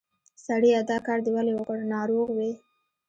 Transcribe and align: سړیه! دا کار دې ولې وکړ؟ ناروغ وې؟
سړیه! 0.45 0.79
دا 0.89 0.97
کار 1.05 1.19
دې 1.25 1.31
ولې 1.33 1.53
وکړ؟ 1.55 1.77
ناروغ 1.93 2.27
وې؟ 2.37 2.51